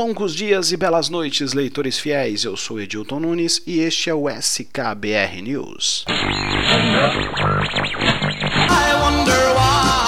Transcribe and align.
Longos 0.00 0.34
dias 0.34 0.72
e 0.72 0.78
belas 0.78 1.10
noites, 1.10 1.52
leitores 1.52 1.98
fiéis. 1.98 2.44
Eu 2.44 2.56
sou 2.56 2.80
Edilton 2.80 3.20
Nunes 3.20 3.60
e 3.66 3.80
este 3.80 4.08
é 4.08 4.14
o 4.14 4.30
SKBR 4.30 5.42
News. 5.42 6.06
jeans 9.10 9.99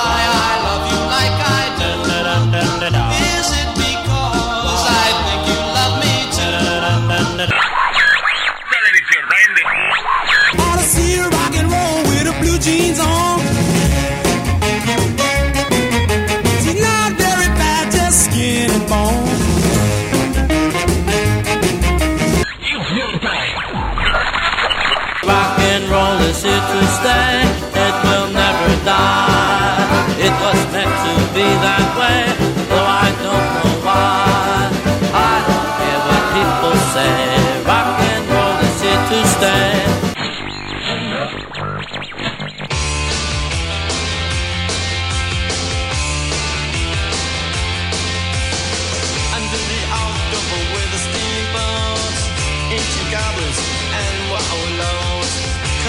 is 26.42 26.51
here 26.51 26.60
to 26.60 26.87
stay. 26.98 27.42
It 27.87 27.95
will 28.05 28.28
never 28.32 28.70
die. 28.84 30.16
It 30.19 30.34
was 30.42 30.60
meant 30.73 30.95
to 31.06 31.14
be 31.34 31.46
that 31.66 31.87
way, 31.98 32.20
though 32.69 32.88
I 33.05 33.09
don't 33.24 33.48
know 33.56 33.73
why. 33.87 34.70
I 35.14 35.34
don't 35.48 35.70
care 35.78 36.00
what 36.09 36.23
people 36.36 36.77
say. 36.95 37.14
Rock 37.69 38.00
and 38.10 38.24
roll 38.30 38.56
is 38.66 38.80
here 38.83 39.02
to 39.10 39.28
stay. 39.28 39.92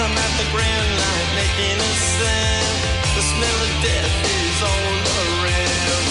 I'm 0.04 0.12
at 0.18 0.32
the 0.36 0.44
grand 0.52 0.90
line 1.00 1.30
making 1.34 1.80
a 1.80 1.92
sound. 2.20 2.78
The 3.16 3.22
smell 3.24 3.58
of 3.64 3.72
death 3.80 4.14
is 4.36 4.56
all 4.60 4.96
around. 5.24 6.04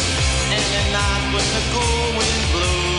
And 0.50 0.70
at 0.82 0.88
night 0.92 1.26
when 1.30 1.48
the 1.54 1.64
cold 1.72 2.18
wind 2.18 2.44
blows. 2.54 2.93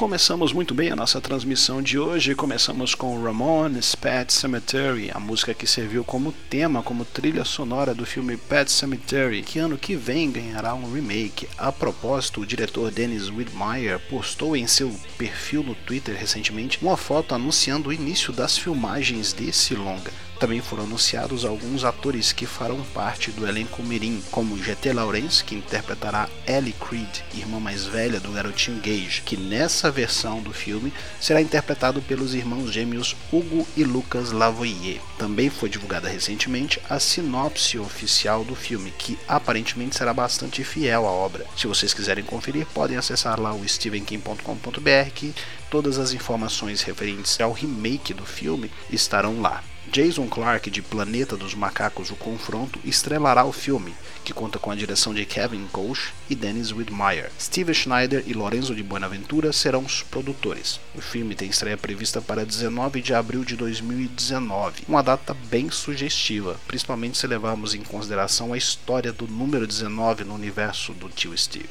Começamos 0.00 0.54
muito 0.54 0.72
bem 0.72 0.90
a 0.90 0.96
nossa 0.96 1.20
transmissão 1.20 1.82
de 1.82 1.98
hoje. 1.98 2.34
Começamos 2.34 2.94
com 2.94 3.22
Ramones 3.22 3.94
Pet 3.94 4.32
Cemetery, 4.32 5.10
a 5.12 5.20
música 5.20 5.52
que 5.52 5.66
serviu 5.66 6.02
como 6.02 6.32
tema, 6.32 6.82
como 6.82 7.04
trilha 7.04 7.44
sonora 7.44 7.92
do 7.92 8.06
filme 8.06 8.34
Pet 8.38 8.72
Cemetery, 8.72 9.42
que 9.42 9.58
ano 9.58 9.76
que 9.76 9.94
vem 9.94 10.32
ganhará 10.32 10.74
um 10.74 10.90
remake. 10.90 11.46
A 11.58 11.70
propósito, 11.70 12.40
o 12.40 12.46
diretor 12.46 12.90
Dennis 12.90 13.28
Widmeyer 13.28 14.00
postou 14.08 14.56
em 14.56 14.66
seu 14.66 14.90
perfil 15.18 15.62
no 15.62 15.74
Twitter 15.74 16.16
recentemente 16.16 16.78
uma 16.80 16.96
foto 16.96 17.34
anunciando 17.34 17.90
o 17.90 17.92
início 17.92 18.32
das 18.32 18.56
filmagens 18.56 19.34
desse 19.34 19.74
longa. 19.74 20.29
Também 20.40 20.62
foram 20.62 20.84
anunciados 20.84 21.44
alguns 21.44 21.84
atores 21.84 22.32
que 22.32 22.46
farão 22.46 22.82
parte 22.94 23.30
do 23.30 23.46
elenco 23.46 23.82
mirim, 23.82 24.22
como 24.30 24.56
GT 24.56 24.94
Lawrence, 24.94 25.44
que 25.44 25.54
interpretará 25.54 26.30
Ellie 26.46 26.72
Creed, 26.72 27.20
irmã 27.34 27.60
mais 27.60 27.84
velha 27.84 28.18
do 28.18 28.32
garotinho 28.32 28.80
Gage, 28.80 29.20
que 29.20 29.36
nessa 29.36 29.90
versão 29.90 30.40
do 30.40 30.50
filme 30.50 30.94
será 31.20 31.42
interpretado 31.42 32.00
pelos 32.00 32.32
irmãos 32.32 32.72
gêmeos 32.72 33.14
Hugo 33.30 33.68
e 33.76 33.84
Lucas 33.84 34.32
Lavoie. 34.32 34.98
Também 35.18 35.50
foi 35.50 35.68
divulgada 35.68 36.08
recentemente 36.08 36.80
a 36.88 36.98
sinopse 36.98 37.78
oficial 37.78 38.42
do 38.42 38.54
filme, 38.54 38.90
que 38.92 39.18
aparentemente 39.28 39.98
será 39.98 40.14
bastante 40.14 40.64
fiel 40.64 41.06
à 41.06 41.10
obra. 41.10 41.44
Se 41.54 41.66
vocês 41.66 41.92
quiserem 41.92 42.24
conferir, 42.24 42.64
podem 42.72 42.96
acessar 42.96 43.38
lá 43.38 43.52
o 43.52 43.68
stevenkim.com.br 43.68 45.10
que 45.14 45.34
todas 45.70 45.98
as 45.98 46.12
informações 46.12 46.82
referentes 46.82 47.40
ao 47.40 47.52
remake 47.52 48.12
do 48.12 48.26
filme 48.26 48.70
estarão 48.90 49.40
lá. 49.40 49.62
Jason 49.90 50.28
Clarke 50.28 50.70
de 50.70 50.82
Planeta 50.82 51.36
dos 51.36 51.52
Macacos 51.54 52.10
O 52.10 52.16
Confronto 52.16 52.78
estrelará 52.84 53.44
o 53.44 53.52
filme, 53.52 53.92
que 54.24 54.32
conta 54.32 54.56
com 54.56 54.70
a 54.70 54.76
direção 54.76 55.12
de 55.12 55.24
Kevin 55.24 55.66
Koch 55.72 56.12
e 56.28 56.34
Dennis 56.36 56.70
Widmeyer. 56.70 57.32
Steve 57.40 57.74
Schneider 57.74 58.22
e 58.26 58.32
Lorenzo 58.32 58.72
de 58.72 58.84
Buenaventura 58.84 59.52
serão 59.52 59.80
os 59.80 60.02
produtores. 60.02 60.78
O 60.94 61.00
filme 61.00 61.34
tem 61.34 61.48
estreia 61.48 61.76
prevista 61.76 62.20
para 62.20 62.46
19 62.46 63.00
de 63.00 63.14
abril 63.14 63.44
de 63.44 63.56
2019, 63.56 64.84
uma 64.86 65.02
data 65.02 65.34
bem 65.50 65.70
sugestiva, 65.70 66.60
principalmente 66.68 67.18
se 67.18 67.26
levarmos 67.26 67.74
em 67.74 67.82
consideração 67.82 68.52
a 68.52 68.58
história 68.58 69.12
do 69.12 69.26
número 69.26 69.66
19 69.66 70.22
no 70.22 70.34
universo 70.34 70.92
do 70.92 71.08
tio 71.08 71.36
Steve. 71.36 71.66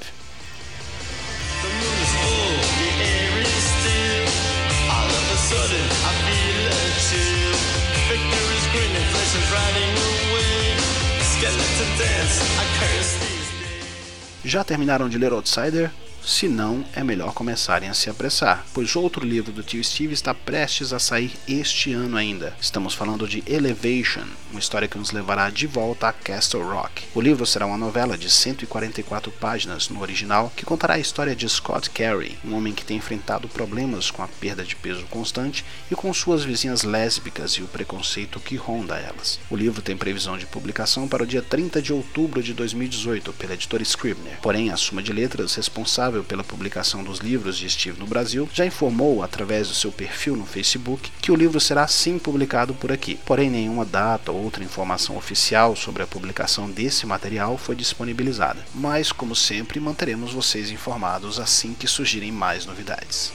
Já 14.50 14.64
terminaram 14.64 15.08
de 15.08 15.18
ler 15.18 15.32
Outsider? 15.32 15.92
Se 16.24 16.48
não, 16.48 16.86
é 16.94 17.04
melhor 17.04 17.34
começarem 17.34 17.90
a 17.90 17.94
se 17.94 18.10
apressar, 18.10 18.66
pois 18.74 18.96
outro 18.96 19.26
livro 19.26 19.52
do 19.52 19.64
tio 19.64 19.84
Steve 19.84 20.14
está 20.14 20.34
prestes 20.34 20.94
a 20.94 21.00
sair 21.00 21.32
este 21.48 21.92
ano 21.94 22.18
ainda. 22.18 22.54
Estamos 22.62 22.94
falando 22.94 23.28
de 23.28 23.44
Elevation, 23.48 24.26
uma 24.52 24.60
história 24.60 24.88
que 24.88 24.98
nos 24.98 25.12
levará 25.12 25.50
de 25.50 25.66
volta 25.66 26.08
a 26.08 26.14
Castle 26.14 26.64
Rock. 26.64 27.04
O 27.16 27.22
livro 27.22 27.46
será 27.46 27.66
uma 27.66 27.78
novela 27.78 28.18
de 28.18 28.30
144 28.30 29.32
páginas 29.32 29.90
no 29.90 30.02
original 30.02 30.52
que 30.56 30.66
contará 30.66 30.96
a 30.96 31.00
história 31.00 31.36
de 31.36 31.48
Scott 31.48 31.90
Carey, 31.90 32.38
um 32.46 32.54
homem 32.54 32.74
que 32.74 32.86
tem 32.86 32.98
enfrentado 32.98 33.48
problemas 33.48 34.12
com 34.12 34.22
a 34.22 34.28
perda 34.28 34.64
de 34.64 34.76
peso 34.76 35.06
constante 35.10 35.66
e 35.90 35.96
com 35.96 36.14
suas 36.14 36.44
vizinhas 36.44 36.84
lésbicas 36.84 37.54
e 37.54 37.64
o 37.64 37.68
preconceito 37.68 38.40
que 38.40 38.56
ronda 38.56 38.98
elas. 38.98 39.40
O 39.50 39.56
livro 39.56 39.82
tem 39.82 39.98
previsão 39.98 40.38
de 40.38 40.46
publicação 40.46 41.08
para 41.08 41.24
o 41.24 41.28
dia 41.28 41.42
30 41.42 41.82
de 41.82 41.94
outubro 41.94 42.44
de 42.44 42.54
2018 42.54 43.34
pela 43.34 43.54
editora 43.54 43.84
Scribner. 43.84 44.38
Porém, 44.42 44.70
a 44.70 44.78
Suma 44.78 45.02
de 45.02 45.12
Letras 45.12 45.56
responsável 45.56 46.09
responsável 46.10 46.24
pela 46.24 46.44
publicação 46.44 47.04
dos 47.04 47.20
livros 47.20 47.58
de 47.58 47.70
Steve 47.70 48.00
no 48.00 48.08
Brasil, 48.08 48.50
já 48.52 48.66
informou 48.66 49.24
através 49.24 49.68
do 49.68 49.74
seu 49.74 49.92
perfil 49.92 50.36
no 50.36 50.46
Facebook 50.46 51.12
que 51.22 51.32
o 51.32 51.36
livro 51.36 51.60
será 51.60 51.88
sim 51.88 52.18
publicado 52.18 52.74
por 52.74 52.92
aqui. 52.92 53.20
Porém, 53.26 53.50
nenhuma 53.50 53.86
data 53.86 54.32
ou 54.32 54.44
outra 54.44 54.64
informação 54.64 55.18
oficial 55.18 55.76
sobre 55.76 56.02
a 56.04 56.08
publicação 56.08 56.70
desse 56.70 57.06
material 57.06 57.58
foi 57.58 57.76
disponibilizada. 57.76 58.66
Mas, 58.74 59.12
como 59.12 59.36
sempre, 59.36 59.80
manteremos 59.80 60.34
vocês 60.34 60.72
informados 60.72 61.40
assim 61.40 61.74
que 61.74 61.88
surgirem 61.88 62.32
mais 62.32 62.66
novidades. 62.66 63.32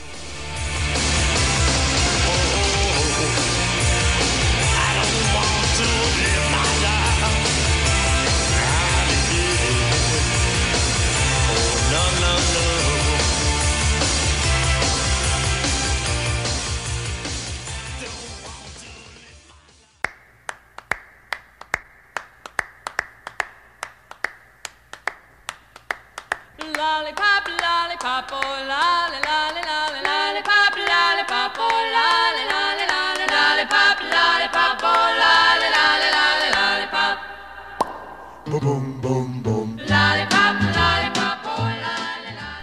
capo 28.04 28.36
la 28.68 29.08
la 29.12 29.18
la. 29.26 29.43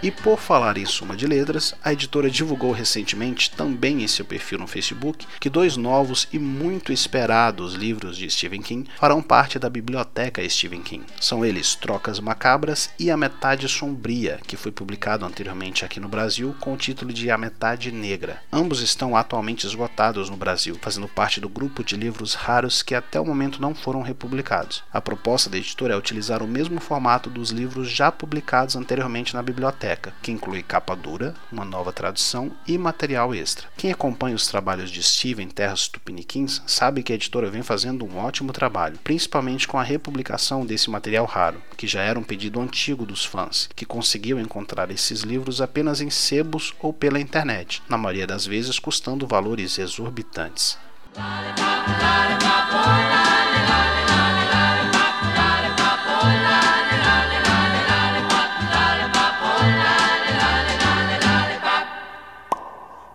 E 0.02 0.10
por 0.10 0.40
falar 0.40 0.76
em 0.78 0.84
suma 0.84 1.14
de 1.14 1.28
letras, 1.28 1.76
a 1.80 1.92
editora 1.92 2.28
divulgou 2.28 2.72
recentemente, 2.72 3.52
também 3.52 4.02
em 4.02 4.08
seu 4.08 4.24
perfil 4.24 4.58
no 4.58 4.66
Facebook, 4.66 5.24
que 5.38 5.48
dois 5.48 5.76
novos 5.76 6.26
e 6.32 6.40
muito 6.40 6.92
esperados 6.92 7.74
livros 7.74 8.16
de 8.16 8.28
Stephen 8.28 8.62
King 8.62 8.90
farão 8.98 9.22
parte 9.22 9.60
da 9.60 9.70
biblioteca 9.70 10.42
Stephen 10.48 10.82
King. 10.82 11.04
São 11.20 11.44
eles 11.44 11.76
Trocas 11.76 12.18
Macabras 12.18 12.90
e 12.98 13.12
A 13.12 13.16
Metade 13.16 13.68
Sombria, 13.68 14.40
que 14.44 14.56
foi 14.56 14.72
publicado 14.72 15.24
anteriormente 15.24 15.84
aqui 15.84 16.00
no 16.00 16.08
Brasil 16.08 16.52
com 16.58 16.72
o 16.72 16.76
título 16.76 17.12
de 17.12 17.30
A 17.30 17.38
Metade 17.38 17.92
Negra. 17.92 18.42
Ambos 18.52 18.80
estão 18.80 19.14
atualmente 19.14 19.68
esgotados 19.68 20.28
no 20.28 20.36
Brasil, 20.36 20.76
fazendo 20.82 21.06
parte 21.06 21.40
do 21.40 21.48
grupo 21.48 21.84
de 21.84 21.96
livros 21.96 22.34
raros 22.34 22.82
que 22.82 22.96
até 22.96 23.20
o 23.20 23.24
momento 23.24 23.62
não 23.62 23.72
foram 23.72 24.02
republicados. 24.02 24.82
A 24.92 25.00
proposta 25.00 25.48
da 25.48 25.58
editora 25.58 25.94
é 25.94 25.96
utilizar 25.96 26.42
o 26.42 26.48
mesmo 26.48 26.80
formato 26.80 27.30
dos 27.30 27.50
livros 27.50 27.88
já 27.88 28.10
publicados 28.10 28.74
anteriormente 28.74 29.32
na 29.34 29.42
biblioteca, 29.42 29.91
que 30.22 30.30
inclui 30.32 30.62
capa 30.62 30.94
dura, 30.94 31.34
uma 31.50 31.64
nova 31.64 31.92
tradução 31.92 32.52
e 32.66 32.76
material 32.78 33.34
extra. 33.34 33.66
Quem 33.76 33.92
acompanha 33.92 34.36
os 34.36 34.46
trabalhos 34.46 34.90
de 34.90 35.02
Steven 35.02 35.48
Terras 35.48 35.88
Tupiniquins 35.88 36.62
sabe 36.66 37.02
que 37.02 37.12
a 37.12 37.14
editora 37.14 37.50
vem 37.50 37.62
fazendo 37.62 38.04
um 38.04 38.18
ótimo 38.18 38.52
trabalho, 38.52 38.98
principalmente 39.02 39.66
com 39.68 39.78
a 39.78 39.82
republicação 39.82 40.64
desse 40.64 40.90
material 40.90 41.24
raro, 41.24 41.62
que 41.76 41.86
já 41.86 42.02
era 42.02 42.18
um 42.18 42.24
pedido 42.24 42.60
antigo 42.60 43.04
dos 43.04 43.24
fãs, 43.24 43.68
que 43.74 43.86
conseguiam 43.86 44.40
encontrar 44.40 44.90
esses 44.90 45.22
livros 45.22 45.60
apenas 45.60 46.00
em 46.00 46.10
sebos 46.10 46.74
ou 46.80 46.92
pela 46.92 47.20
internet, 47.20 47.82
na 47.88 47.98
maioria 47.98 48.26
das 48.26 48.46
vezes 48.46 48.78
custando 48.78 49.26
valores 49.26 49.78
exorbitantes. 49.78 50.78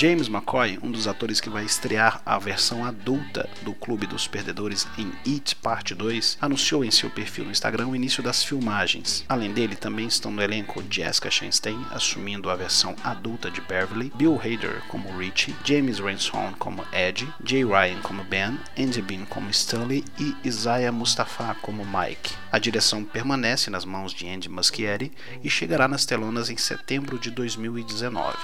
James 0.00 0.28
McCoy, 0.28 0.78
um 0.80 0.92
dos 0.92 1.08
atores 1.08 1.40
que 1.40 1.50
vai 1.50 1.64
estrear 1.64 2.22
a 2.24 2.38
versão 2.38 2.84
adulta 2.84 3.50
do 3.62 3.74
Clube 3.74 4.06
dos 4.06 4.28
Perdedores 4.28 4.86
em 4.96 5.10
It 5.26 5.56
Parte 5.56 5.92
2, 5.92 6.38
anunciou 6.40 6.84
em 6.84 6.90
seu 6.92 7.10
perfil 7.10 7.46
no 7.46 7.50
Instagram 7.50 7.88
o 7.88 7.96
início 7.96 8.22
das 8.22 8.44
filmagens. 8.44 9.24
Além 9.28 9.52
dele, 9.52 9.74
também 9.74 10.06
estão 10.06 10.30
no 10.30 10.40
elenco 10.40 10.84
Jessica 10.88 11.32
Chastain, 11.32 11.84
assumindo 11.90 12.48
a 12.48 12.54
versão 12.54 12.94
adulta 13.02 13.50
de 13.50 13.60
Beverly, 13.60 14.12
Bill 14.14 14.36
Hader 14.36 14.84
como 14.86 15.18
Richie, 15.18 15.56
James 15.64 15.98
Ransone 15.98 16.54
como 16.60 16.86
Ed, 16.92 17.26
Jay 17.44 17.64
Ryan 17.64 18.00
como 18.00 18.22
Ben, 18.22 18.56
Andy 18.78 19.02
Bean 19.02 19.24
como 19.24 19.50
Stanley 19.50 20.04
e 20.16 20.32
Isaiah 20.44 20.92
Mustafa 20.92 21.56
como 21.60 21.84
Mike. 21.84 22.36
A 22.52 22.60
direção 22.60 23.02
permanece 23.02 23.68
nas 23.68 23.84
mãos 23.84 24.14
de 24.14 24.28
Andy 24.28 24.48
Muschietti 24.48 25.10
e 25.42 25.50
chegará 25.50 25.88
nas 25.88 26.06
telonas 26.06 26.50
em 26.50 26.56
setembro 26.56 27.18
de 27.18 27.32
2019. 27.32 28.36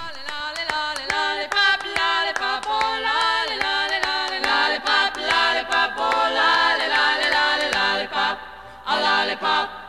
Lollipop. 9.25 9.84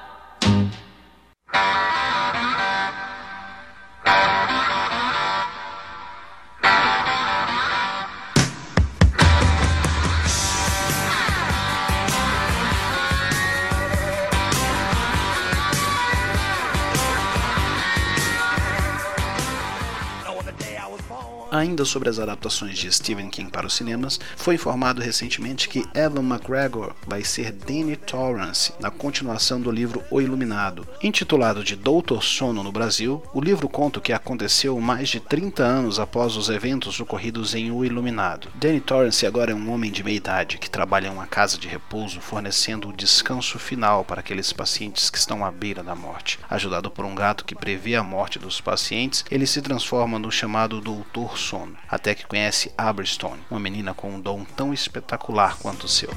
Ainda 21.55 21.85
sobre 21.85 22.09
as 22.09 22.19
adaptações 22.19 22.77
de 22.77 22.91
Stephen 22.91 23.29
King 23.29 23.49
para 23.49 23.65
os 23.65 23.73
cinemas, 23.73 24.19
foi 24.35 24.55
informado 24.55 25.01
recentemente 25.01 25.69
que 25.69 25.85
Evan 25.95 26.19
McGregor 26.19 26.93
vai 27.07 27.23
ser 27.23 27.53
Danny 27.53 27.95
Torrance 27.95 28.73
na 28.77 28.91
continuação 28.91 29.61
do 29.61 29.71
livro 29.71 30.03
O 30.11 30.19
Iluminado. 30.19 30.85
Intitulado 31.01 31.63
de 31.63 31.77
Doutor 31.77 32.21
Sono 32.21 32.61
no 32.61 32.73
Brasil, 32.73 33.23
o 33.33 33.39
livro 33.39 33.69
conta 33.69 33.99
o 33.99 34.01
que 34.01 34.11
aconteceu 34.11 34.77
mais 34.81 35.07
de 35.07 35.21
30 35.21 35.63
anos 35.63 35.97
após 35.97 36.35
os 36.35 36.49
eventos 36.49 36.99
ocorridos 36.99 37.55
em 37.55 37.71
O 37.71 37.85
Iluminado. 37.85 38.49
Danny 38.55 38.81
Torrance 38.81 39.25
agora 39.25 39.53
é 39.53 39.55
um 39.55 39.71
homem 39.71 39.93
de 39.93 40.03
meia 40.03 40.17
idade 40.17 40.57
que 40.57 40.69
trabalha 40.69 41.07
em 41.07 41.11
uma 41.11 41.25
casa 41.25 41.57
de 41.57 41.69
repouso 41.69 42.19
fornecendo 42.19 42.89
o 42.89 42.93
descanso 42.93 43.57
final 43.57 44.03
para 44.03 44.19
aqueles 44.19 44.51
pacientes 44.51 45.09
que 45.09 45.17
estão 45.17 45.45
à 45.45 45.51
beira 45.51 45.81
da 45.81 45.95
morte. 45.95 46.37
Ajudado 46.49 46.91
por 46.91 47.05
um 47.05 47.15
gato 47.15 47.45
que 47.45 47.55
prevê 47.55 47.95
a 47.95 48.03
morte 48.03 48.37
dos 48.37 48.59
pacientes, 48.59 49.23
ele 49.31 49.47
se 49.47 49.61
transforma 49.61 50.19
no 50.19 50.29
chamado 50.29 50.81
Doutor 50.81 51.44
sono, 51.45 51.77
até 51.87 52.15
que 52.15 52.25
conhece 52.25 52.71
Aberstone, 52.77 53.41
uma 53.49 53.59
menina 53.59 53.93
com 53.93 54.09
um 54.09 54.19
dom 54.19 54.43
tão 54.43 54.73
espetacular 54.73 55.57
quanto 55.57 55.85
o 55.85 55.87
seu. 55.87 56.09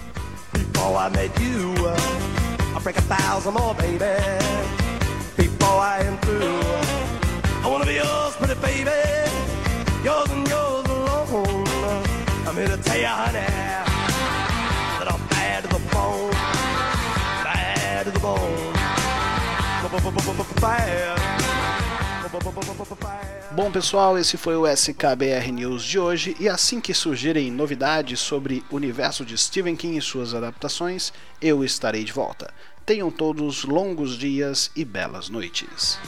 Bad. 20.60 21.17
Bom 23.52 23.70
pessoal, 23.70 24.18
esse 24.18 24.36
foi 24.36 24.56
o 24.56 24.66
SKBR 24.66 25.50
News 25.52 25.82
de 25.82 25.98
hoje 25.98 26.36
e 26.38 26.48
assim 26.48 26.80
que 26.80 26.94
surgirem 26.94 27.50
novidades 27.50 28.20
sobre 28.20 28.62
o 28.70 28.76
universo 28.76 29.24
de 29.24 29.36
Stephen 29.36 29.74
King 29.74 29.96
e 29.96 30.02
suas 30.02 30.34
adaptações, 30.34 31.12
eu 31.40 31.64
estarei 31.64 32.04
de 32.04 32.12
volta. 32.12 32.52
Tenham 32.86 33.10
todos 33.10 33.64
longos 33.64 34.16
dias 34.16 34.70
e 34.76 34.84
belas 34.84 35.28
noites. 35.28 35.98